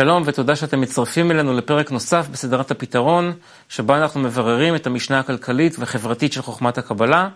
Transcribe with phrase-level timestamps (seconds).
[0.00, 3.32] שלום ותודה שאתם מצטרפים אלינו לפרק נוסף בסדרת הפתרון,
[3.68, 7.28] שבה אנחנו מבררים את המשנה הכלכלית והחברתית של חוכמת הקבלה.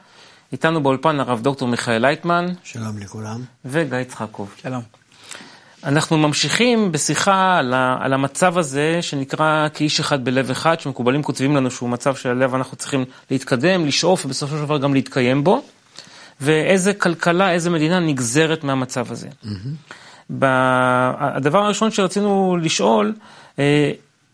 [0.52, 2.46] איתנו באולפן הרב דוקטור מיכאל לייטמן.
[2.62, 3.40] שלום לכולם.
[3.64, 4.54] וגיא יצחקוב.
[4.62, 4.82] שלום.
[5.84, 11.56] אנחנו ממשיכים בשיחה על, ה, על המצב הזה שנקרא כאיש אחד בלב אחד, שמקובלים כותבים
[11.56, 15.62] לנו שהוא מצב שעליו אנחנו צריכים להתקדם, לשאוף ובסופו של דבר גם להתקיים בו,
[16.40, 19.28] ואיזה כלכלה, איזה מדינה נגזרת מהמצב הזה.
[19.28, 19.94] Mm-hmm.
[20.30, 23.12] הדבר הראשון שרצינו לשאול,
[23.58, 23.92] אה,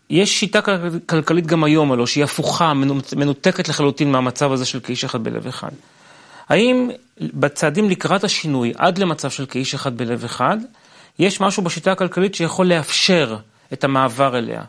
[0.09, 0.59] יש שיטה
[1.05, 2.73] כלכלית גם היום, הלוא, שהיא הפוכה,
[3.15, 5.71] מנותקת לחלוטין מהמצב הזה של כאיש אחד בלב אחד.
[6.49, 6.89] האם
[7.21, 10.57] בצעדים לקראת השינוי, עד למצב של כאיש אחד בלב אחד,
[11.19, 13.37] יש משהו בשיטה הכלכלית שיכול לאפשר
[13.73, 14.61] את המעבר אליה.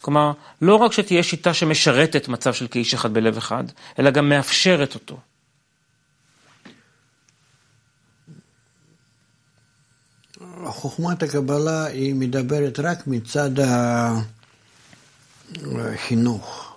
[0.00, 0.32] כלומר,
[0.62, 3.64] לא רק שתהיה שיטה שמשרתת מצב של כאיש אחד בלב אחד,
[3.98, 5.16] אלא גם מאפשרת אותו.
[10.66, 13.50] חוכמת הקבלה היא מדברת רק מצד
[15.64, 16.76] החינוך.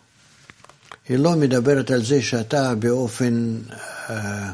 [1.10, 3.62] היא לא מדברת על זה שאתה באופן,
[4.10, 4.52] אה,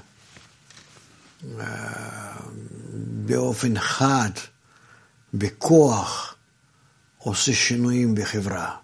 [1.60, 2.34] אה,
[3.26, 4.32] באופן חד
[5.34, 6.36] בכוח
[7.18, 8.76] עושה שינויים בחברה.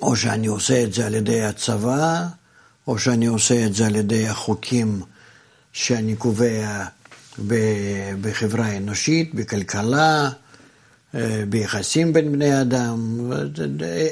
[0.00, 2.26] או שאני עושה את זה על ידי הצבא,
[2.86, 5.02] או שאני עושה את זה על ידי החוקים
[5.72, 6.84] שאני קובע
[8.20, 10.30] בחברה האנושית, בכלכלה,
[11.14, 13.30] אה, ביחסים בין בני אדם,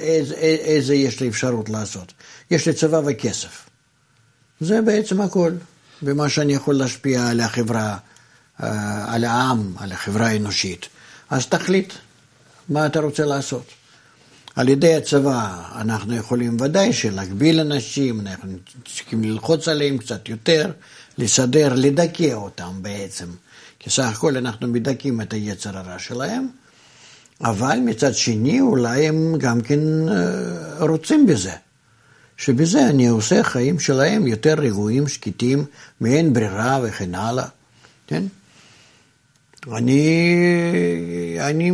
[0.03, 2.13] איזה, איזה יש לי אפשרות לעשות.
[2.51, 3.69] יש לי צבא וכסף.
[4.61, 5.53] זה בעצם הכל,
[6.03, 7.99] במה שאני יכול להשפיע על החברה.
[8.63, 10.89] אה, על העם, על החברה האנושית,
[11.31, 11.93] אז תחליט
[12.69, 13.67] מה אתה רוצה לעשות.
[14.57, 18.53] על ידי הצבא אנחנו יכולים ודאי שלהגביל אנשים, אנחנו
[18.95, 20.71] צריכים ללחוץ עליהם קצת יותר,
[21.19, 23.27] לסדר, לדכא אותם בעצם.
[23.79, 26.49] כי סך הכל אנחנו מדכאים את היצר הרע שלהם,
[27.41, 31.53] אבל מצד שני אולי הם גם כן אה, רוצים בזה.
[32.37, 35.65] שבזה אני עושה חיים שלהם יותר רגועים, שקטים,
[36.01, 37.47] מאין ברירה וכן הלאה,
[38.07, 38.23] כן?
[39.73, 41.71] אני, אני,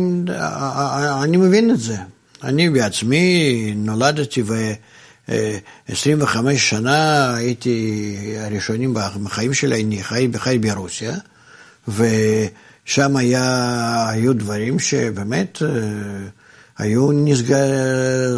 [1.23, 1.97] אני מבין את זה.
[2.43, 8.93] אני בעצמי נולדתי ו-25 שנה הייתי הראשונים
[9.23, 11.15] בחיים שלי, אני חי, בחי ברוסיה,
[11.87, 15.69] ושם היה, היו דברים שבאמת אה,
[16.77, 17.09] היו.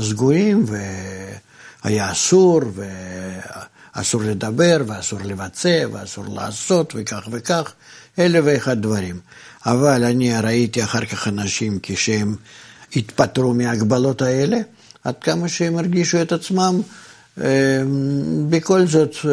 [0.01, 0.65] סגורים,
[1.83, 2.61] והיה אסור,
[3.95, 7.73] ואסור לדבר, ואסור לבצע, ואסור לעשות, וכך וכך.
[8.19, 9.19] אלף ואחד דברים.
[9.65, 12.35] אבל אני ראיתי אחר כך אנשים כשהם
[12.95, 14.57] התפטרו מההגבלות האלה,
[15.03, 16.81] עד כמה שהם הרגישו את עצמם
[17.41, 17.81] אה,
[18.49, 19.31] בכל זאת אה,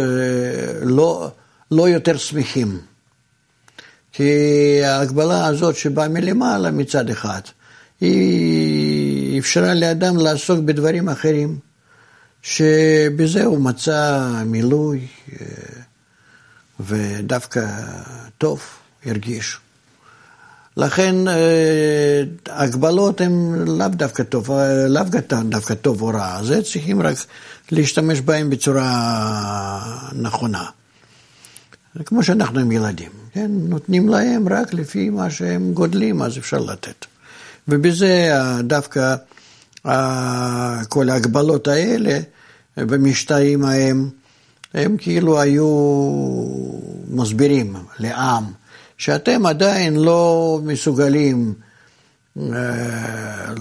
[0.83, 1.31] לא,
[1.71, 2.81] לא יותר שמחים.
[4.13, 4.31] כי
[4.85, 7.41] ההגבלה הזאת שבאה מלמעלה מצד אחד,
[8.01, 11.59] היא אפשרה לאדם לעסוק בדברים אחרים,
[12.43, 15.07] שבזה הוא מצא מילוי.
[15.33, 15.47] אה,
[16.81, 17.67] ודווקא
[18.39, 18.61] טוב
[19.07, 19.59] הרגיש.
[20.77, 25.03] לכן אה, הגבלות הן לאו דווקא טוב, אה, לאו
[25.45, 27.17] דווקא טוב או רע, זה צריכים רק
[27.71, 30.65] להשתמש בהן בצורה נכונה.
[32.05, 33.51] כמו שאנחנו עם ילדים, כן?
[33.53, 37.07] נותנים להם רק לפי מה שהם גודלים, אז אפשר לתת.
[37.69, 39.17] ובזה דווקא
[40.89, 42.19] כל ההגבלות האלה
[42.77, 44.11] במשטרים ההם
[44.75, 45.67] הם כאילו היו
[47.09, 48.45] מסבירים לעם
[49.01, 51.55] שאתם עדיין לא מסוגלים
[52.39, 53.55] אה,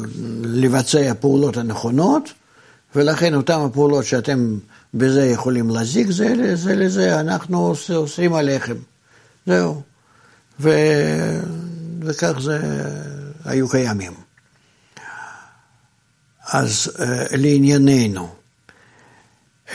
[0.43, 2.33] לבצע פעולות הנכונות,
[2.95, 4.57] ולכן אותן הפעולות שאתם
[4.93, 8.75] בזה יכולים להזיק זה לזה לזה, אנחנו עושים עליכם.
[9.45, 9.81] זהו.
[10.59, 10.69] ו...
[12.01, 12.59] וכך זה
[13.45, 14.13] היו קיימים.
[16.51, 18.29] אז אה, לענייננו,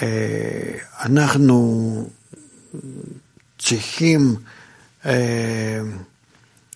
[0.03, 2.09] אה, אנחנו
[3.59, 4.37] צריכים,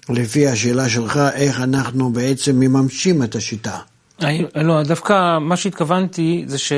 [0.09, 3.79] לפי השאלה שלך, איך אנחנו בעצם מממשים את השיטה.
[4.55, 6.73] לא, דווקא מה שהתכוונתי זה ש...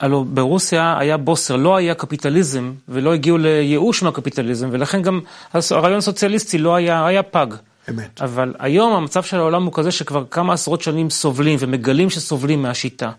[0.00, 5.20] הלוא ברוסיה היה בוסר, לא היה קפיטליזם ולא הגיעו לייאוש מהקפיטליזם ולכן גם
[5.70, 7.46] הרעיון הסוציאליסטי לא היה, היה פג.
[7.90, 8.20] אמת.
[8.22, 13.10] אבל היום המצב של העולם הוא כזה שכבר כמה עשרות שנים סובלים ומגלים שסובלים מהשיטה.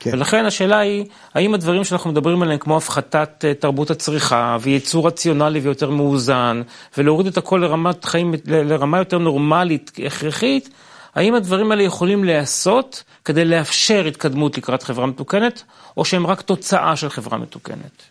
[0.00, 0.10] כן.
[0.12, 1.04] ולכן השאלה היא,
[1.34, 6.62] האם הדברים שאנחנו מדברים עליהם, כמו הפחתת אה, תרבות הצריכה, וייצור רציונלי ויותר מאוזן,
[6.98, 10.68] ולהוריד את הכל לרמת חיים, לרמה יותר נורמלית, הכרחית,
[11.14, 15.62] האם הדברים האלה יכולים להיעשות כדי לאפשר התקדמות לקראת חברה מתוקנת,
[15.96, 18.02] או שהם רק תוצאה של חברה מתוקנת?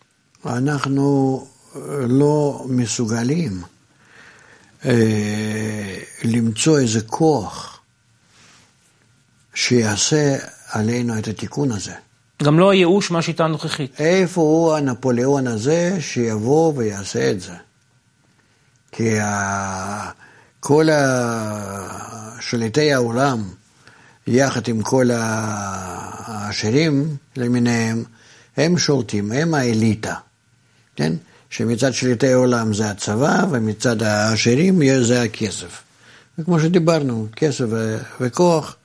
[0.46, 3.62] אנחנו אה, לא מסוגלים
[4.86, 7.80] אה, למצוא איזה כוח
[9.54, 10.38] שיעשה
[10.72, 11.94] עלינו את התיקון הזה.
[12.44, 14.00] גם לא הייאוש מהשיטה הנוכחית.
[14.00, 17.54] איפה הוא הנפוליאון הזה שיבוא ויעשה את זה?
[18.92, 20.12] כי ה...
[20.60, 20.88] כל
[22.40, 23.44] שליטי העולם,
[24.28, 28.04] יחד עם כל העשירים למיניהם,
[28.58, 30.14] הם שולטים, הם האליטה,
[30.96, 31.14] כן?
[31.50, 35.82] שמצד שליטי העולם זה הצבא, ומצד העשירים זה הכסף.
[36.40, 37.66] וכמו שדיברנו, כסף
[38.22, 38.76] וכוח,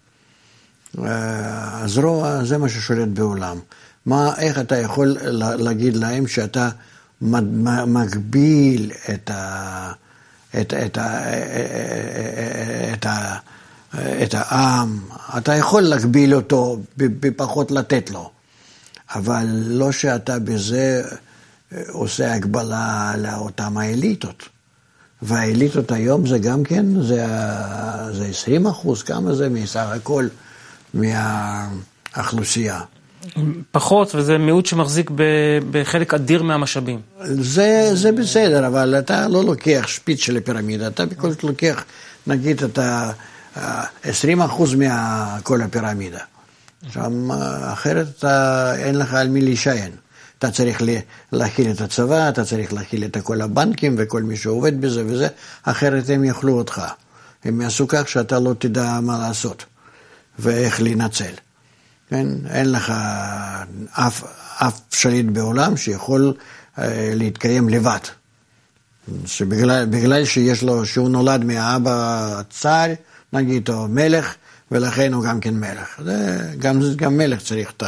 [0.99, 3.58] הזרוע זה מה ששולט בעולם.
[4.06, 6.69] מה, איך אתה יכול להגיד להם שאתה
[7.87, 9.93] מגביל את, ה,
[10.61, 11.20] את, את, ה,
[12.93, 13.38] את, ה,
[14.23, 14.99] את העם,
[15.38, 18.31] אתה יכול להגביל אותו בפחות לתת לו,
[19.14, 21.02] אבל לא שאתה בזה
[21.88, 24.49] עושה הגבלה לאותם האליטות.
[25.23, 27.26] והאליטות היום זה גם כן, זה,
[28.12, 30.29] זה 20 אחוז, כמה זה מסך הכל
[30.94, 32.81] מהאוכלוסייה.
[33.70, 35.11] פחות, וזה מיעוט שמחזיק
[35.70, 37.00] בחלק אדיר מהמשאבים.
[37.25, 41.85] זה, זה בסדר, אבל אתה לא לוקח שפיץ של הפירמידה, אתה בכל זאת לוקח,
[42.26, 43.11] נגיד, אתה
[44.02, 46.20] 20 אחוז מכל הפירמידה.
[46.91, 47.31] שם,
[47.73, 49.91] אחרת אתה, אין לך על מי להישען.
[50.38, 50.82] אתה צריך
[51.32, 55.29] להכיל את הצבא, אתה צריך להכיל את כל הבנקים וכל מי שעובד בזה וזה,
[55.62, 56.82] אחרת הם יאכלו אותך.
[57.44, 59.64] הם יעשו כך שאתה לא תדע מה לעשות
[60.38, 61.34] ואיך להינצל.
[62.08, 62.26] כן?
[62.50, 62.92] אין לך
[63.90, 64.25] אף,
[64.58, 66.34] אף שליט בעולם שיכול
[66.78, 67.98] אה, להתקיים לבד.
[69.26, 72.92] שבגלל שיש לו, שהוא נולד מאבא צאר,
[73.32, 74.34] נגיד, או מלך,
[74.70, 76.00] ולכן הוא גם כן מלך.
[76.04, 77.82] זה, גם, גם מלך צריך את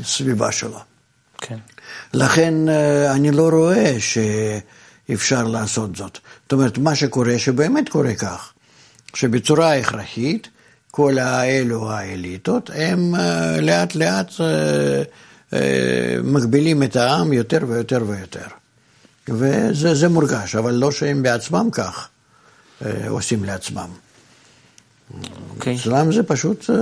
[0.00, 0.80] הסביבה שלו.
[1.38, 1.58] כן.
[2.14, 6.18] לכן אה, אני לא רואה שאפשר לעשות זאת.
[6.42, 8.52] זאת אומרת, מה שקורה, שבאמת קורה כך,
[9.16, 10.48] שבצורה הכרחית,
[10.90, 14.32] כל האלו האליטות, הם אה, לאט לאט
[15.52, 18.46] אה, מגבילים את העם יותר ויותר ויותר.
[19.28, 22.08] וזה מורגש, אבל לא שהם בעצמם כך
[23.08, 24.05] עושים לעצמם.
[25.10, 25.46] Okay.
[25.56, 25.76] אוקיי.
[25.76, 26.76] אצלם זה פשוט אה,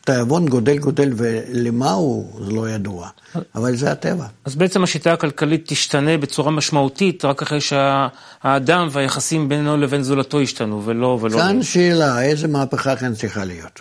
[0.00, 3.08] תיאבון גודל גודל, ולמה הוא, זה לא ידוע,
[3.54, 4.26] אבל זה הטבע.
[4.44, 10.82] אז בעצם השיטה הכלכלית תשתנה בצורה משמעותית רק אחרי שהאדם והיחסים בינו לבין זולתו ישתנו,
[10.84, 11.18] ולא...
[11.22, 11.62] ולא כאן לא.
[11.62, 13.80] שאלה, איזה מהפכה כאן צריכה להיות?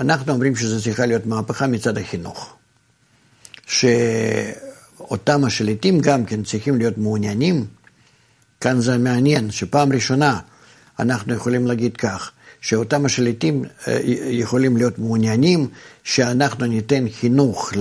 [0.00, 2.56] אנחנו אומרים שזו צריכה להיות מהפכה מצד החינוך.
[3.66, 7.64] שאותם השליטים גם כן צריכים להיות מעוניינים,
[8.60, 10.40] כאן זה מעניין, שפעם ראשונה
[10.98, 14.00] אנחנו יכולים להגיד כך, שאותם השליטים אה,
[14.30, 15.68] יכולים להיות מעוניינים
[16.04, 17.72] שאנחנו ניתן חינוך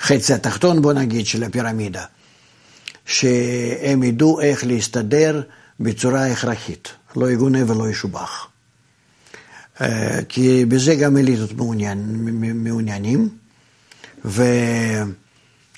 [0.00, 2.04] לחצי התחתון, בוא נגיד, של הפירמידה,
[3.06, 5.42] שהם ידעו איך להסתדר
[5.80, 8.46] בצורה הכרחית, לא יגונה ולא ישובח.
[9.80, 12.16] אה, כי בזה גם אליטות מעוניין,
[12.54, 13.28] מעוניינים,
[14.24, 14.42] ו,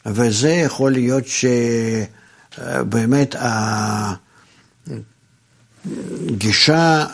[0.06, 1.26] וזה יכול להיות
[2.56, 3.34] שבאמת
[6.26, 7.06] גישה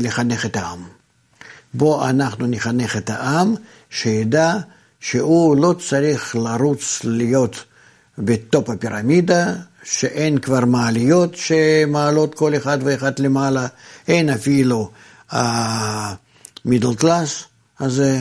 [0.00, 0.84] לחנך את העם.
[1.74, 3.54] בוא אנחנו נחנך את העם,
[3.90, 4.54] שידע
[5.00, 7.64] שהוא לא צריך לרוץ להיות
[8.18, 9.54] ב top הפירמידה,
[9.84, 13.66] שאין כבר מעליות שמעלות כל אחד ואחד למעלה,
[14.08, 14.90] אין אפילו
[16.64, 17.44] middle class,
[17.78, 18.18] אז זה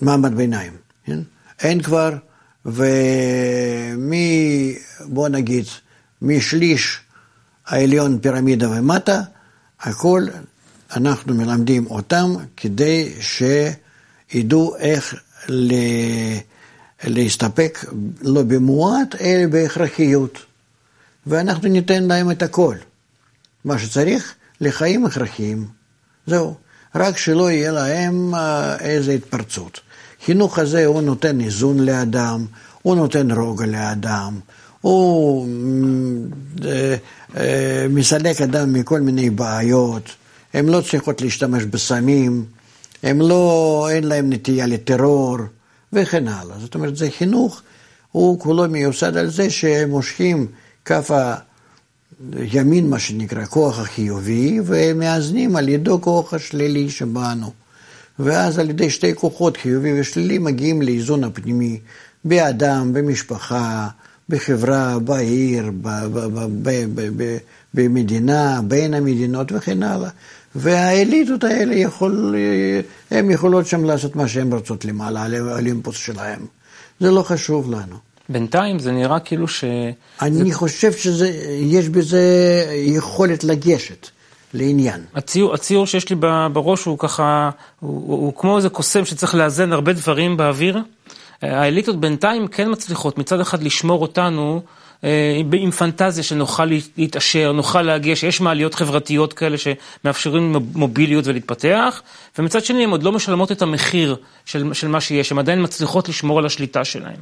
[0.00, 0.72] מעמד ביניים,
[1.04, 1.18] כן?
[1.60, 2.14] אין כבר,
[2.66, 4.18] ומי,
[5.00, 5.64] בוא נגיד,
[6.22, 7.00] משליש
[7.66, 9.20] העליון פירמידה ומטה,
[9.80, 10.26] הכל
[10.96, 15.14] אנחנו מלמדים אותם כדי שידעו איך
[15.48, 15.74] ל...
[17.04, 17.84] להסתפק
[18.22, 20.38] לא במועט, אלא בהכרחיות.
[21.26, 22.76] ואנחנו ניתן להם את הכל.
[23.64, 25.66] מה שצריך לחיים הכרחיים.
[26.26, 26.54] זהו.
[26.94, 29.80] רק שלא יהיה להם אה, איזו התפרצות.
[30.24, 32.46] חינוך הזה הוא נותן איזון לאדם,
[32.82, 34.38] הוא נותן רוגע לאדם,
[34.80, 35.48] הוא
[36.64, 36.96] אה,
[37.36, 40.10] אה, מסלק אדם מכל מיני בעיות,
[40.54, 42.44] הן לא צריכות להשתמש בסמים,
[43.02, 45.36] הם לא, אין להם נטייה לטרור
[45.92, 46.58] וכן הלאה.
[46.58, 47.62] זאת אומרת, זה חינוך,
[48.12, 50.46] הוא כולו מיוסד על זה שהם מושכים
[50.84, 51.10] כף
[52.32, 57.52] הימין, מה שנקרא, כוח החיובי, ומאזנים על ידו כוח השלילי שבאנו.
[58.18, 61.80] ואז על ידי שתי כוחות, חיובי ושלילי, מגיעים לאיזון הפנימי
[62.24, 63.88] באדם, במשפחה,
[64.28, 65.70] בחברה, בעיר,
[67.74, 70.10] במדינה, בין המדינות וכן הלאה.
[70.54, 72.34] והאליטות האלה יכול,
[73.10, 76.46] הן יכולות שם לעשות מה שהן רוצות למעלה, על האולימפוס שלהם.
[77.00, 77.96] זה לא חשוב לנו.
[78.28, 79.64] בינתיים זה נראה כאילו ש...
[80.22, 80.54] אני זה...
[80.54, 82.22] חושב שיש בזה
[82.76, 84.06] יכולת לגשת
[84.54, 85.04] לעניין.
[85.14, 86.16] הציור, הציור שיש לי
[86.52, 90.78] בראש הוא ככה, הוא, הוא, הוא כמו איזה קוסם שצריך לאזן הרבה דברים באוויר.
[91.42, 94.62] האליטות בינתיים כן מצליחות מצד אחד לשמור אותנו
[95.04, 102.02] אה, עם פנטזיה שנוכל להתעשר, נוכל להגיע, שיש מעליות חברתיות כאלה שמאפשרים מוביליות ולהתפתח,
[102.38, 106.08] ומצד שני הן עוד לא משלמות את המחיר של, של מה שיש, הן עדיין מצליחות
[106.08, 107.16] לשמור על השליטה שלהן.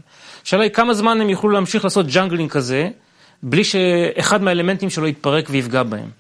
[0.44, 2.88] השאלה היא כמה זמן הם יוכלו להמשיך לעשות juggling כזה,
[3.42, 6.17] בלי שאחד מהאלמנטים שלו יתפרק ויפגע בהם.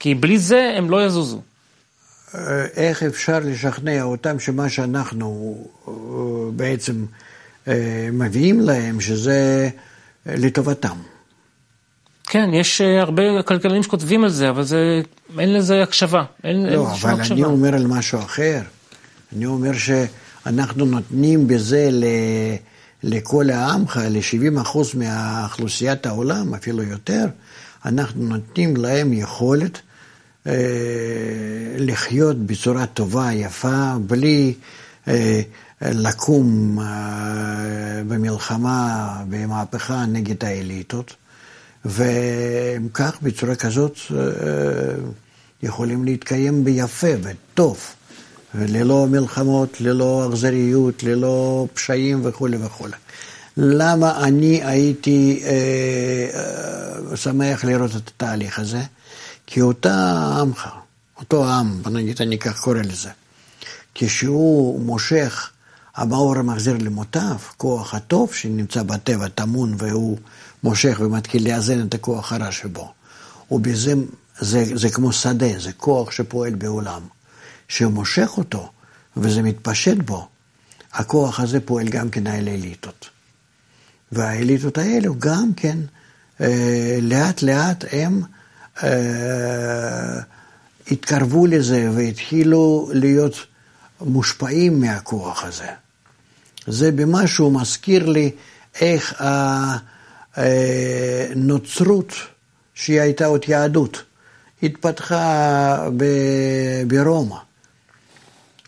[0.00, 1.40] כי בלי זה הם לא יזוזו.
[2.34, 5.92] אה, איך אפשר לשכנע אותם שמה שאנחנו אה,
[6.56, 7.04] בעצם
[8.12, 9.68] מביאים להם, שזה...
[10.36, 10.96] לטובתם.
[12.24, 15.00] כן, יש אה, הרבה כלכלנים שכותבים על זה, אבל זה,
[15.38, 16.24] אין לזה הקשבה.
[16.44, 17.34] אין, לא, אין אבל הקשבה.
[17.34, 18.60] אני אומר על משהו אחר.
[19.36, 22.04] אני אומר שאנחנו נותנים בזה ל,
[23.02, 27.24] לכל העמך, ל-70% מאוכלוסיית העולם, אפילו יותר,
[27.84, 29.80] אנחנו נותנים להם יכולת אה,
[31.78, 34.54] לחיות בצורה טובה, יפה, בלי...
[35.08, 35.42] אה,
[35.82, 41.14] לקום אה, במלחמה, במהפכה נגד האליטות,
[41.84, 44.16] וכך, בצורה כזאת, אה,
[45.62, 47.78] יכולים להתקיים ביפה וטוב,
[48.54, 52.96] ללא מלחמות, ללא אכזריות, ללא פשעים וכולי וכולי.
[53.56, 58.80] למה אני הייתי אה, שמח לראות את התהליך הזה?
[59.50, 60.68] כי אותה עמך,
[61.16, 63.10] אותו עם, נגיד אני כך קורא לזה,
[63.94, 65.50] כשהוא מושך
[65.96, 70.18] המאור מחזיר למוטב, כוח הטוב שנמצא בטבע טמון והוא
[70.62, 72.92] מושך ומתחיל לאזן את הכוח הרע שבו.
[73.50, 73.92] ובזה,
[74.38, 77.02] זה, זה כמו שדה, זה כוח שפועל בעולם.
[77.68, 78.70] שמושך אותו
[79.16, 80.28] וזה מתפשט בו,
[80.92, 83.08] הכוח הזה פועל גם כן על האליטות.
[84.12, 85.78] והאליטות האלו גם כן,
[86.40, 88.37] אה, לאט לאט הם אה,
[90.90, 93.34] התקרבו לזה והתחילו להיות
[94.00, 95.68] מושפעים מהכוח הזה.
[96.66, 98.30] זה במשהו מזכיר לי
[98.80, 99.22] איך
[100.36, 102.12] הנוצרות,
[102.74, 104.02] שהיא הייתה עוד יהדות,
[104.62, 105.88] התפתחה
[106.86, 107.36] ברומא,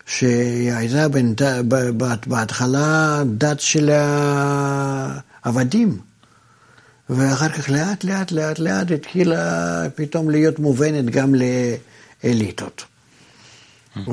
[0.07, 1.07] שהיא הייתה
[2.27, 3.91] בהתחלה דת של
[5.45, 5.99] העבדים,
[7.11, 11.35] ואחר כך לאט לאט לאט לאט התחילה פתאום להיות מובנת גם
[12.25, 12.85] לאליטות.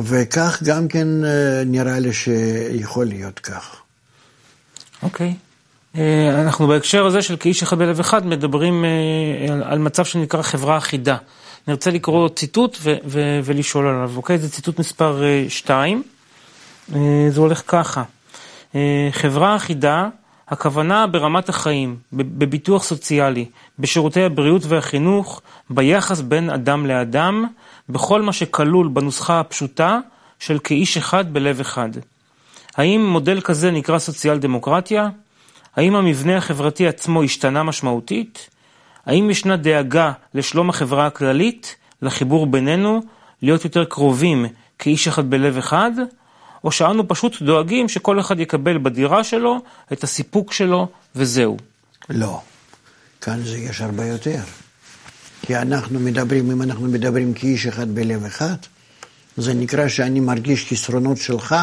[0.03, 3.75] וכך גם כן אה, נראה לי שיכול להיות כך.
[5.03, 5.33] אוקיי.
[5.33, 5.99] Okay.
[5.99, 10.77] אה, אנחנו בהקשר הזה של כאיש אחד בלב אחד מדברים אה, על מצב שנקרא חברה
[10.77, 11.17] אחידה.
[11.67, 14.37] נרצה לקרוא ציטוט ו- ו- ולשאול עליו, אוקיי?
[14.37, 16.03] זה ציטוט מספר 2.
[16.89, 16.99] זה
[17.35, 18.03] הולך ככה.
[19.11, 20.09] חברה אחידה,
[20.49, 23.45] הכוונה ברמת החיים, בביטוח סוציאלי,
[23.79, 27.45] בשירותי הבריאות והחינוך, ביחס בין אדם לאדם,
[27.89, 29.99] בכל מה שכלול בנוסחה הפשוטה
[30.39, 31.89] של כאיש אחד בלב אחד.
[32.75, 35.09] האם מודל כזה נקרא סוציאל דמוקרטיה?
[35.75, 38.49] האם המבנה החברתי עצמו השתנה משמעותית?
[39.05, 43.01] האם ישנה דאגה לשלום החברה הכללית, לחיבור בינינו,
[43.41, 44.45] להיות יותר קרובים
[44.79, 45.91] כאיש אחד בלב אחד?
[46.63, 49.61] או שאנו פשוט דואגים שכל אחד יקבל בדירה שלו
[49.93, 51.57] את הסיפוק שלו וזהו?
[52.09, 52.41] לא,
[53.21, 54.41] כאן זה יש הרבה יותר.
[55.41, 58.55] כי אנחנו מדברים, אם אנחנו מדברים כאיש אחד בלב אחד,
[59.37, 61.55] זה נקרא שאני מרגיש חסרונות שלך,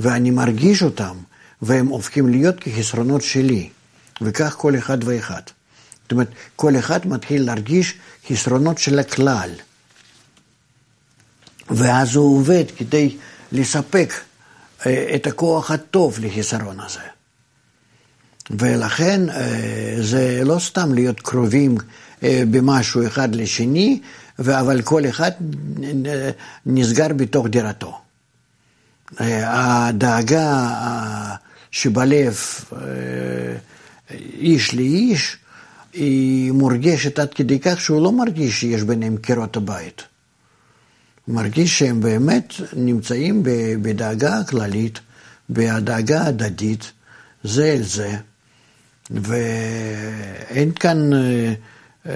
[0.00, 1.16] ואני מרגיש אותם,
[1.62, 3.68] והם הופכים להיות כחסרונות שלי,
[4.20, 5.42] וכך כל אחד ואחד.
[6.02, 7.94] זאת אומרת, כל אחד מתחיל להרגיש
[8.28, 9.50] חסרונות של הכלל,
[11.70, 13.16] ואז הוא עובד כדי
[13.52, 14.12] לספק
[14.86, 17.00] אה, את הכוח הטוב לחסרון הזה.
[18.50, 21.76] ולכן אה, זה לא סתם להיות קרובים
[22.22, 24.00] אה, במשהו אחד לשני,
[24.38, 25.30] אבל כל אחד
[26.66, 27.98] נסגר בתוך דירתו.
[29.18, 30.74] הדאגה
[31.70, 32.40] שבלב
[34.38, 35.36] איש לאיש,
[35.92, 40.02] היא מורגשת עד כדי כך שהוא לא מרגיש שיש ביניהם קירות הבית.
[41.28, 43.42] מרגיש שהם באמת נמצאים
[43.82, 45.00] בדאגה הכללית,
[45.50, 46.92] בדאגה הדדית,
[47.44, 48.16] זה אל זה,
[49.10, 51.52] ואין כאן, אה,
[52.06, 52.12] אה,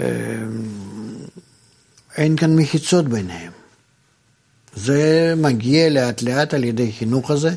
[2.16, 3.52] אין כאן מחיצות ביניהם.
[4.74, 7.50] זה מגיע לאט לאט על ידי חינוך הזה,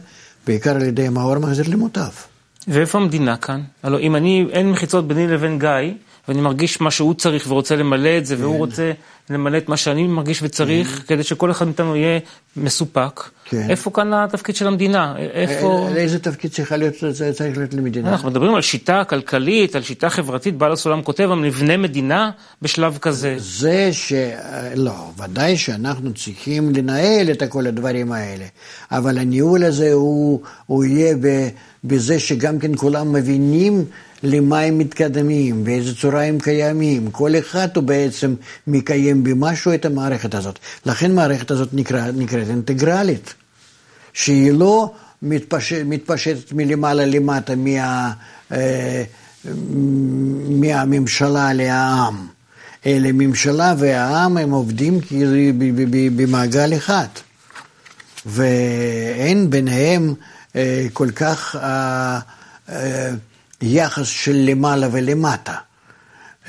[0.48, 2.12] בעיקר על ידי מאור מחזיר למוטב.
[2.68, 3.62] ואיפה המדינה כאן?
[3.84, 5.94] הלוא אם אני, אין מחיצות ביני לבין גיא,
[6.28, 8.92] ואני מרגיש מה שהוא צריך ורוצה למלא את זה, והוא רוצה
[9.30, 12.20] למלא את מה שאני מרגיש וצריך, כדי שכל אחד מאיתנו יהיה
[12.58, 13.30] מסופק.
[13.46, 13.70] כן.
[13.70, 15.16] איפה כאן התפקיד של המדינה?
[15.18, 15.90] איפה...
[15.96, 18.10] איזה תפקיד צריך להיות, למדינה?
[18.10, 22.98] אנחנו מדברים על שיטה כלכלית, על שיטה חברתית, בעל הסולם כותב, על נבנה מדינה בשלב
[22.98, 23.36] כזה.
[23.38, 24.14] זה ש...
[24.76, 28.46] לא, ודאי שאנחנו צריכים לנהל את כל הדברים האלה,
[28.92, 31.16] אבל הניהול הזה הוא, הוא יהיה
[31.84, 33.86] בזה שגם כן כולם מבינים
[34.26, 37.12] למה הם מתקדמים, באיזה צורה הם קיימים.
[37.12, 38.36] כל אחד הוא בעצם
[38.68, 40.60] מקיים במשהו את המערכת הזאת.
[40.86, 43.34] לכן המערכת הזאת נקרא, נקראת אינטגרלית,
[44.14, 44.92] שהיא לא
[45.22, 48.12] מתפשט, מתפשטת מלמעלה למטה מה,
[48.52, 49.04] אה,
[50.50, 52.28] מהממשלה לעם,
[52.86, 55.00] אלא ממשלה והעם הם עובדים
[56.16, 57.08] במעגל אחד.
[58.26, 60.14] ואין ביניהם
[60.56, 61.56] אה, כל כך...
[61.56, 62.20] אה,
[63.62, 65.56] יחס של למעלה ולמטה.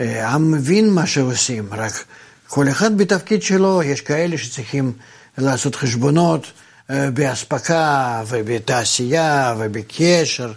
[0.01, 2.05] אה, העם מבין מה שעושים, רק
[2.49, 4.93] כל אחד בתפקיד שלו, יש כאלה שצריכים
[5.39, 6.47] לעשות חשבונות
[6.91, 10.53] אה, באספקה ובתעשייה ובקשר,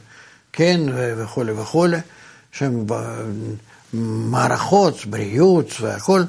[0.54, 0.82] כן,
[1.18, 1.98] וכולי וכולי,
[2.52, 2.86] שהם
[3.94, 6.26] מערכות, בריאות והכול,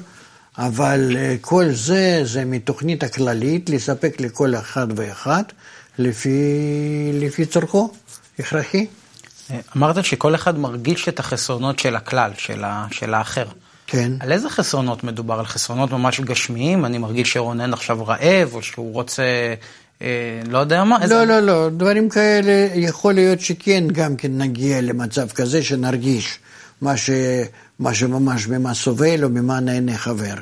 [0.57, 5.43] אבל אה, כל זה, זה מתוכנית הכללית לספק לכל אחד ואחד
[5.97, 6.39] לפי,
[7.13, 7.93] לפי צורכו,
[8.39, 8.87] הכרחי.
[9.77, 13.45] אמרת שכל אחד מרגיש את החסרונות של הכלל, של, ה, של האחר.
[13.87, 14.11] כן.
[14.19, 15.39] על איזה חסרונות מדובר?
[15.39, 16.85] על חסרונות ממש גשמיים?
[16.85, 19.23] אני מרגיש שרונן עכשיו רעב, או שהוא רוצה,
[20.01, 20.07] אה,
[20.49, 20.97] לא יודע מה?
[20.97, 21.25] לא, איזה...
[21.25, 26.39] לא, לא, דברים כאלה, יכול להיות שכן, גם כן נגיע למצב כזה שנרגיש
[26.81, 27.09] מה, ש,
[27.79, 30.35] מה שממש ממה סובל או ממה נהנה חבר.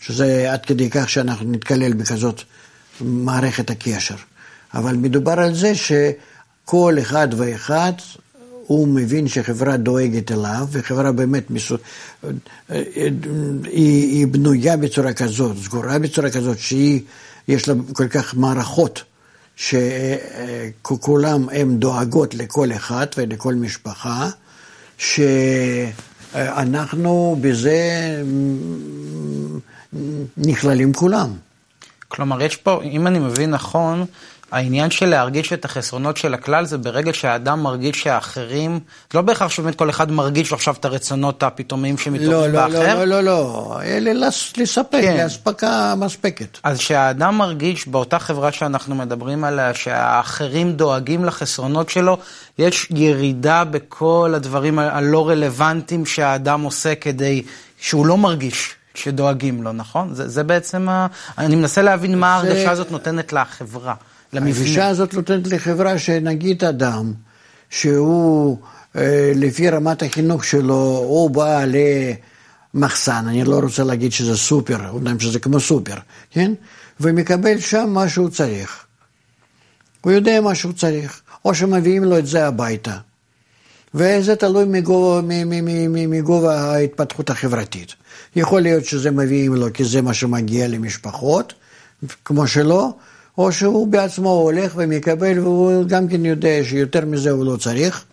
[0.00, 2.42] שזה עד כדי כך שאנחנו נתקלל בכזאת
[3.00, 4.14] מערכת הקשר.
[4.74, 7.92] אבל מדובר על זה שכל אחד ואחד
[8.66, 11.76] הוא מבין שחברה דואגת אליו, וחברה באמת מסו...
[12.68, 12.82] היא,
[13.72, 17.00] היא בנויה בצורה כזאת, סגורה בצורה כזאת, שהיא,
[17.48, 19.02] יש לה כל כך מערכות,
[19.56, 24.30] שכולם הן דואגות לכל אחד ולכל משפחה,
[26.32, 27.82] שאנחנו בזה
[30.36, 31.30] נכללים כולם.
[32.08, 34.04] כלומר, יש פה, אם אני מבין נכון,
[34.52, 38.80] העניין של להרגיש את החסרונות של הכלל זה ברגע שהאדם מרגיש שהאחרים,
[39.14, 42.98] לא בהכרח שבאמת כל אחד מרגיש עכשיו את הרצונות הפתאומיים שמתעוררים לא, לא, באחר.
[42.98, 44.12] לא, לא, לא, לא, אלה
[44.56, 45.24] לספק, כן.
[45.24, 46.58] לאספקה מספקת.
[46.62, 52.18] אז שהאדם מרגיש באותה חברה שאנחנו מדברים עליה, שהאחרים דואגים לחסרונות שלו,
[52.58, 57.42] יש ירידה בכל הדברים הלא רלוונטיים שהאדם עושה כדי
[57.80, 58.74] שהוא לא מרגיש.
[58.94, 60.14] שדואגים לו, נכון?
[60.14, 61.06] זה, זה בעצם, ה...
[61.38, 62.48] אני מנסה להבין מה זה...
[62.48, 63.94] ההרגשה הזאת נותנת לחברה.
[64.32, 64.50] למבנה.
[64.50, 67.12] הגישה הזאת נותנת לחברה שנגיד אדם,
[67.70, 68.58] שהוא
[68.96, 71.64] אה, לפי רמת החינוך שלו, הוא בא
[72.74, 75.96] למחסן, אני לא רוצה להגיד שזה סופר, אומנם שזה כמו סופר,
[76.30, 76.52] כן?
[77.00, 78.84] ומקבל שם מה שהוא צריך.
[80.00, 82.96] הוא יודע מה שהוא צריך, או שמביאים לו את זה הביתה.
[83.94, 85.20] וזה תלוי מגובה,
[85.88, 87.94] מגובה ההתפתחות החברתית.
[88.36, 91.54] יכול להיות שזה מביאים לו כי זה מה שמגיע למשפחות,
[92.24, 92.94] כמו שלא,
[93.38, 98.04] או שהוא בעצמו הולך ומקבל, והוא גם כן יודע שיותר מזה הוא לא צריך,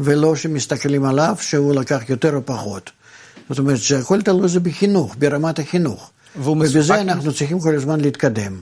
[0.00, 2.90] ולא שמסתכלים עליו שהוא לקח יותר או פחות.
[3.48, 6.10] זאת אומרת שהכל תלוי זה בחינוך, ברמת החינוך.
[6.36, 8.60] ובזה אנחנו צריכים כל הזמן להתקדם.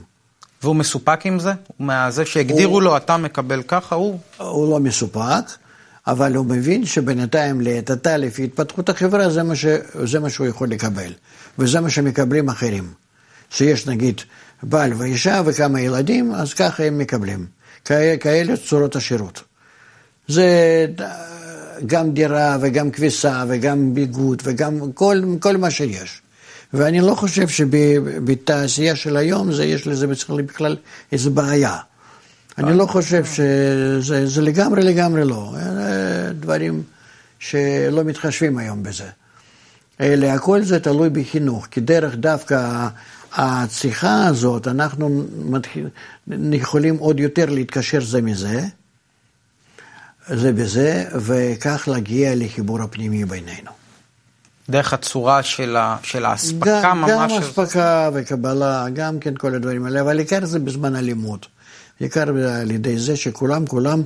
[0.63, 1.51] והוא מסופק עם זה?
[1.79, 2.81] מהזה שהגדירו הוא...
[2.81, 4.19] לו, אתה מקבל ככה, הוא?
[4.37, 5.43] הוא לא מסופק,
[6.07, 9.65] אבל הוא מבין שבינתיים לעת עתה, לפי התפתחות החברה, זה מה, ש...
[10.03, 11.11] זה מה שהוא יכול לקבל.
[11.59, 12.93] וזה מה שמקבלים אחרים.
[13.49, 14.21] שיש נגיד
[14.63, 17.45] בעל ואישה וכמה ילדים, אז ככה הם מקבלים.
[17.85, 19.43] כאלה, כאלה צורות השירות.
[20.27, 20.47] זה
[21.85, 26.21] גם דירה וגם כביסה וגם ביגוד וגם כל, כל מה שיש.
[26.73, 30.77] ואני לא חושב שבתעשייה של היום זה, יש לזה בכלל
[31.11, 31.77] איזו בעיה.
[32.57, 35.55] אני לא חושב שזה לגמרי לגמרי לא.
[36.39, 36.83] דברים
[37.39, 39.07] שלא מתחשבים היום בזה.
[40.01, 42.87] אלא הכל זה תלוי בחינוך, כי דרך דווקא
[43.33, 45.87] הצריכה הזאת, אנחנו מתחיל,
[46.53, 48.61] יכולים עוד יותר להתקשר זה מזה,
[50.27, 53.71] זה בזה, וכך להגיע לחיבור הפנימי בינינו.
[54.69, 57.11] דרך הצורה של, ה, של האספקה גם, ממש.
[57.11, 61.45] גם אספקה וקבלה, גם כן כל הדברים האלה, אבל עיקר זה בזמן הלימוד.
[61.99, 62.29] עיקר
[62.61, 64.01] על ידי זה שכולם, כולם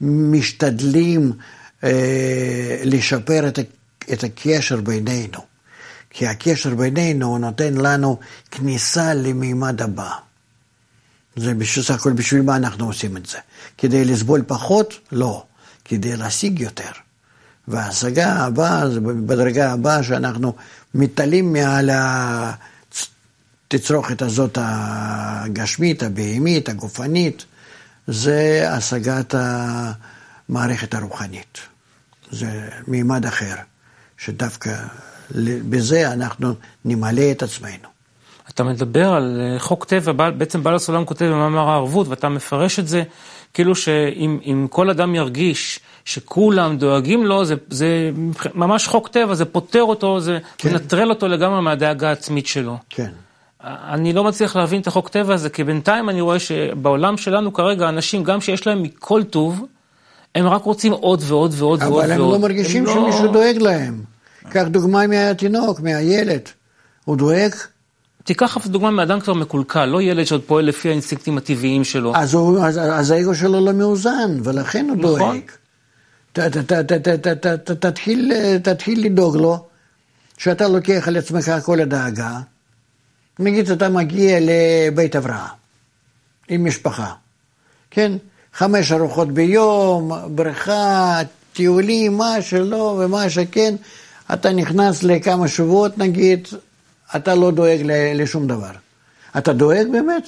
[0.00, 1.32] משתדלים
[1.84, 3.58] אה, לשפר את,
[4.12, 5.51] את הקשר בינינו.
[6.12, 8.18] כי הקשר בינינו נותן לנו
[8.50, 10.10] כניסה למימד הבא.
[11.36, 13.38] זה בסך הכל בשביל מה אנחנו עושים את זה?
[13.78, 14.94] כדי לסבול פחות?
[15.12, 15.44] לא.
[15.84, 16.90] כדי להשיג יותר.
[17.68, 20.54] וההשגה הבאה, זה בדרגה הבאה שאנחנו
[20.94, 21.90] מתעלים מעל
[23.68, 27.44] התצרוכת הזאת הגשמית, הבהמית, הגופנית,
[28.06, 31.58] זה השגת המערכת הרוחנית.
[32.30, 33.54] זה מימד אחר,
[34.18, 34.76] שדווקא
[35.70, 37.92] בזה אנחנו נמלא את עצמנו.
[38.50, 42.88] אתה מדבר על אה, חוק טבע, בעצם בעל הסולם כותב במאמר הערבות, ואתה מפרש את
[42.88, 43.02] זה
[43.54, 48.10] כאילו שאם כל אדם ירגיש שכולם דואגים לו, זה, זה
[48.54, 50.72] ממש חוק טבע, זה פותר אותו, זה כן.
[50.72, 52.76] מנטרל אותו לגמרי מהדאגה העצמית שלו.
[52.90, 53.10] כן.
[53.64, 57.88] אני לא מצליח להבין את החוק טבע הזה, כי בינתיים אני רואה שבעולם שלנו כרגע
[57.88, 59.66] אנשים, גם שיש להם מכל טוב,
[60.34, 61.92] הם רק רוצים עוד ועוד ועוד ועוד.
[62.04, 62.32] אבל הם ועוד.
[62.32, 63.32] לא מרגישים שמישהו לא...
[63.32, 64.11] דואג להם.
[64.48, 66.48] קח דוגמה מהתינוק, מהילד.
[67.04, 67.54] הוא דואג
[68.24, 72.16] תיקח אף דוגמה מאדם כבר מקולקל, לא ילד שעוד פועל לפי האינסטינקטים הטבעיים שלו.
[72.16, 75.18] אז, הוא, אז, אז האגו שלו לא מאוזן, ולכן הוא נכון.
[75.18, 75.40] דואג.
[76.32, 79.64] ת, ת, ת, ת, ת, ת, ת, תתחיל, תתחיל לדאוג לו,
[80.38, 82.40] שאתה לוקח על עצמך כל הדאגה.
[83.38, 85.48] נגיד אתה מגיע לבית הבראה,
[86.48, 87.12] עם משפחה,
[87.90, 88.12] כן?
[88.54, 91.18] חמש ארוחות ביום, בריכה,
[91.52, 93.74] טיולים, מה שלא ומה שכן,
[94.32, 96.48] אתה נכנס לכמה שבועות נגיד,
[97.16, 97.80] אתה לא דואג
[98.14, 98.70] לשום דבר.
[99.38, 100.24] אתה דואג באמת?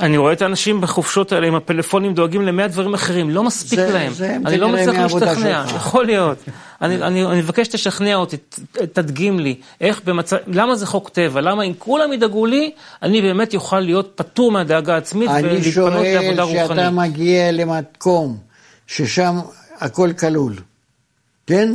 [0.00, 3.92] אני רואה את האנשים בחופשות האלה עם הפלאפונים דואגים למאה דברים אחרים, לא מספיק זה,
[3.92, 4.12] להם.
[4.12, 6.38] זה אני לא מצליח להשתכנע, יכול להיות.
[6.82, 8.36] אני, אני, אני מבקש שתשכנע אותי,
[8.72, 12.70] תדגים לי, איך במצב, למה זה חוק טבע, למה אם כולם ידאגו לי,
[13.02, 16.60] אני באמת יוכל להיות פטור מהדאגה העצמית ולהתפנות לעבודה רוחנית.
[16.60, 18.38] אני שואל שאתה מגיע למקום
[18.86, 19.38] ששם
[19.80, 20.54] הכל כלול,
[21.46, 21.74] כן?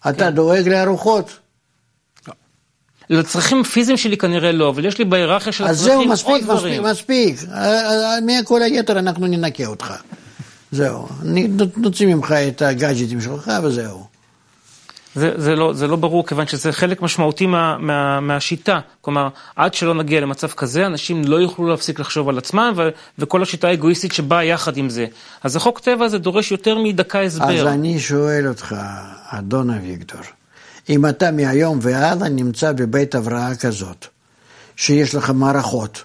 [0.00, 0.30] אתה כן.
[0.30, 1.38] דואג לארוחות.
[3.10, 6.86] לצרכים פיזיים שלי כנראה לא, אבל יש לי בהיררכיה של הצרכים עוד מספיק, דברים.
[6.86, 7.50] אז זהו, מספיק, מספיק.
[8.26, 9.94] מכל היתר אנחנו ננקה אותך.
[10.72, 11.08] זהו.
[11.76, 14.06] נוציא ממך את הגאדג'טים שלך וזהו.
[15.14, 18.80] זה, זה, לא, זה לא ברור, כיוון שזה חלק משמעותי מה, מה, מהשיטה.
[19.00, 23.42] כלומר, עד שלא נגיע למצב כזה, אנשים לא יוכלו להפסיק לחשוב על עצמם, ו, וכל
[23.42, 25.06] השיטה האגואיסטית שבאה יחד עם זה.
[25.42, 27.60] אז החוק טבע הזה דורש יותר מדקה הסבר.
[27.60, 28.76] אז אני שואל אותך,
[29.28, 30.20] אדון אביגדור,
[30.88, 34.06] אם אתה מהיום והלאה נמצא בבית הבראה כזאת,
[34.76, 36.04] שיש לך מערכות,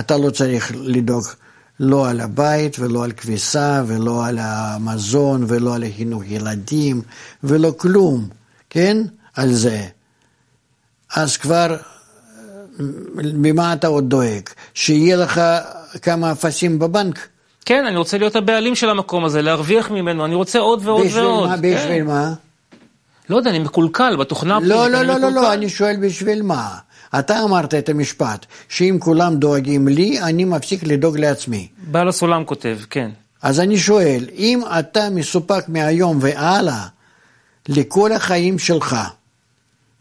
[0.00, 1.24] אתה לא צריך לדאוג
[1.80, 7.02] לא על הבית ולא על כביסה ולא על המזון ולא על חינוך ילדים
[7.44, 8.28] ולא כלום,
[8.70, 8.96] כן?
[9.36, 9.82] על זה.
[11.16, 11.76] אז כבר,
[13.18, 14.42] ממה אתה עוד דואג?
[14.74, 15.40] שיהיה לך
[16.02, 17.28] כמה אפסים בבנק?
[17.64, 21.24] כן, אני רוצה להיות הבעלים של המקום הזה, להרוויח ממנו, אני רוצה עוד ועוד בשביל
[21.24, 21.48] ועוד.
[21.48, 22.06] מה, בשביל כן.
[22.06, 22.32] מה?
[23.30, 24.76] לא יודע, אני מקולקל בתוכנה הפנימית.
[24.76, 26.68] לא, לא, לא, לא, לא, אני שואל בשביל מה.
[27.18, 31.68] אתה אמרת את המשפט, שאם כולם דואגים לי, אני מפסיק לדאוג לעצמי.
[31.78, 33.10] בעל הסולם כותב, כן.
[33.42, 36.86] אז אני שואל, אם אתה מסופק מהיום והלאה
[37.68, 38.96] לכל החיים שלך,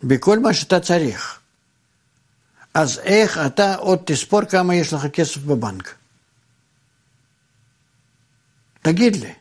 [0.04, 1.40] בכל מה שאתה צריך,
[2.74, 5.96] אז איך אתה עוד תספור כמה יש לך כסף בבנק?
[8.82, 9.34] תגיד לי,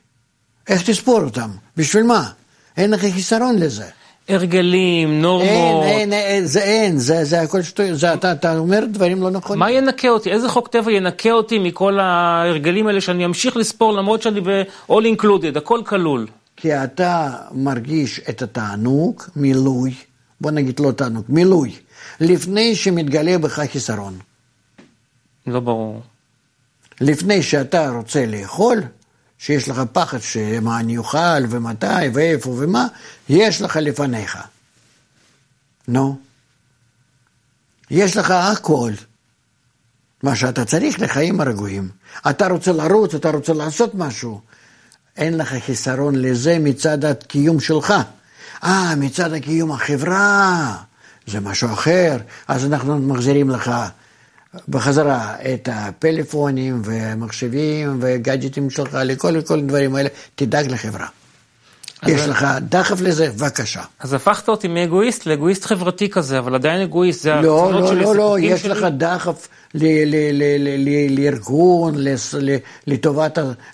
[0.68, 1.50] איך תספור אותם?
[1.76, 2.31] בשביל מה?
[2.76, 3.90] אין לך חיסרון לזה.
[4.28, 5.84] הרגלים, נורמות.
[5.84, 9.58] אין, אין, אין, זה אין, זה, זה הכל שטויות, אתה, אתה אומר דברים לא נכונים.
[9.58, 10.30] מה ינקה אותי?
[10.30, 15.58] איזה חוק טבע ינקה אותי מכל ההרגלים האלה שאני אמשיך לספור למרות שאני ב-all included,
[15.58, 16.26] הכל כלול.
[16.56, 19.94] כי אתה מרגיש את התענוג, מילוי,
[20.40, 21.72] בוא נגיד לא תענוג, מילוי,
[22.20, 24.18] לפני שמתגלה בך חיסרון.
[25.46, 26.00] לא ברור.
[27.00, 28.82] לפני שאתה רוצה לאכול,
[29.38, 32.87] שיש לך פחד שמה אני אוכל ומתי ואיפה ומה,
[33.29, 34.38] יש לך לפניך.
[35.88, 36.18] נו.
[37.90, 38.92] יש לך הכל.
[40.22, 41.88] מה שאתה צריך לחיים הרגועים.
[42.31, 44.40] אתה רוצה לרוץ, אתה רוצה לעשות משהו.
[45.16, 47.94] אין לך חיסרון לזה מצד הקיום שלך.
[48.64, 50.77] אה, מצד הקיום החברה,
[51.27, 52.16] זה משהו אחר,
[52.48, 53.70] אז אנחנו מחזירים לך
[54.68, 61.06] בחזרה את הפלאפונים והמחשבים וגאדג'טים שלך, לכל כל הדברים האלה, תדאג לחברה.
[62.06, 63.82] יש לך דחף לזה, בבקשה.
[64.00, 68.04] אז הפכת אותי מאגואיסט לאגואיסט חברתי כזה, אבל עדיין אגואיסט, זה לא, הרצונות לא, שלי,
[68.04, 69.48] לא, לא, יש לך דחף
[71.18, 71.94] לארגון,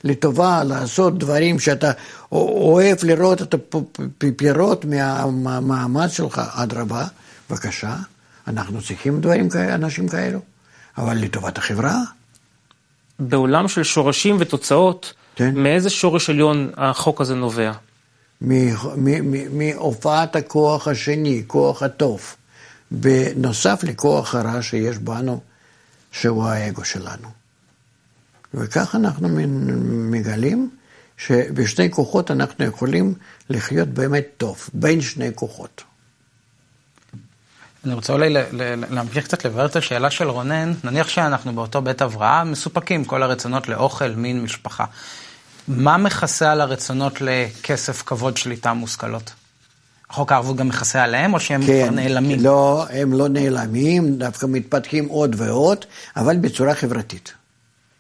[0.05, 1.91] לטובה, לעשות דברים שאתה
[2.33, 3.55] אוהב לראות את
[4.25, 7.05] הפירות מהמאמץ שלך, אדרבה,
[7.51, 7.97] בבקשה,
[8.49, 10.54] אנחנו צריכים דברים אנשים כאלו.
[10.99, 11.99] אבל לטובת החברה.
[13.19, 15.55] בעולם של שורשים ותוצאות, כן.
[15.55, 17.73] מאיזה שורש עליון החוק הזה נובע?
[19.51, 22.35] מהופעת הכוח השני, כוח הטוב,
[22.91, 25.41] בנוסף לכוח הרע שיש בנו,
[26.13, 27.29] שהוא האגו שלנו.
[28.55, 29.29] וכך אנחנו
[30.11, 30.71] מגלים
[31.17, 33.15] שבשני כוחות אנחנו יכולים
[33.51, 35.83] לחיות באמת טוב, בין שני כוחות.
[37.87, 38.35] אני רוצה אולי
[38.91, 40.73] להמשיך קצת לבאר את השאלה של רונן.
[40.85, 44.85] נניח שאנחנו באותו בית הבראה, מסופקים כל הרצונות לאוכל, מין, משפחה.
[45.69, 49.33] מה מכסה על הרצונות לכסף, כבוד, שליטה, מושכלות?
[50.11, 52.41] חוק הערבות גם מכסה עליהם, או שהם כן, כבר נעלמים?
[52.41, 55.85] לא, הם לא נעלמים, דווקא מתפתחים עוד ועוד,
[56.17, 57.33] אבל בצורה חברתית.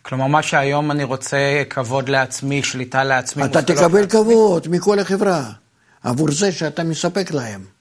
[0.02, 4.20] כלומר, מה שהיום אני רוצה כבוד לעצמי, שליטה לעצמי, אתה תקבל לעצמי.
[4.20, 5.50] כבוד מכל החברה,
[6.02, 7.73] עבור זה שאתה מספק להם.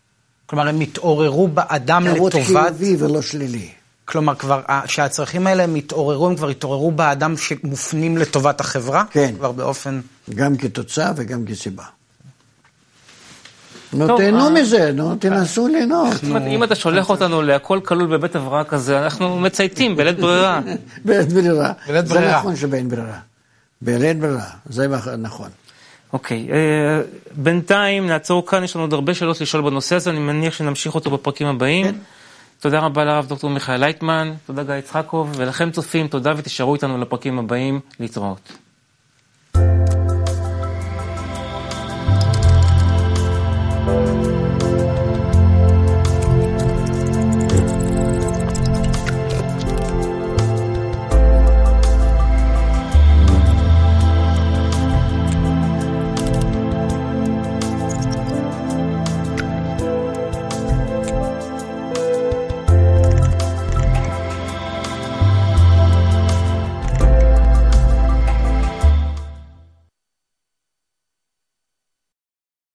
[0.46, 2.34] כלומר, הם התעוררו באדם לטובת...
[2.34, 3.70] חיובי ולא שלילי.
[4.06, 9.04] כלומר, כבר, שהצרכים האלה הם התעוררו, הם כבר התעוררו באדם שמופנים לטובת החברה?
[9.12, 9.34] כן.
[9.38, 10.02] כבר באופן...
[10.36, 11.84] גם כתוצאה וגם כסיבה.
[13.94, 16.14] נו, תהנו אה, מזה, נו, תנסו ליהנות.
[16.14, 20.62] זאת אומרת, אם אתה שולח אותנו להכל כלול בבית הבראה כזה, אנחנו מצייתים בלית ברירה.
[21.06, 21.72] בלית ברירה.
[21.88, 22.32] בלית זה.
[22.32, 23.20] נכון שבאין ברירה.
[23.82, 25.50] בלית ברירה, זה נכון.
[26.14, 27.02] אוקיי, אה,
[27.36, 31.12] בינתיים נעצור כאן, יש לנו עוד הרבה שאלות לשאול בנושא הזה, אני מניח שנמשיך אותו
[31.12, 31.86] בפרקים הבאים.
[31.86, 31.96] כן.
[32.60, 37.40] תודה רבה לרב דוקטור מיכאל לייטמן, תודה גיא יצחקוב, ולכם צופים, תודה ותישארו איתנו לפרקים
[37.40, 38.63] הבאים, להתראות.